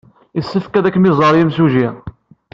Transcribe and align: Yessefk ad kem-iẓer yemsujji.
Yessefk 0.37 0.73
ad 0.75 0.91
kem-iẓer 0.93 1.33
yemsujji. 1.35 1.87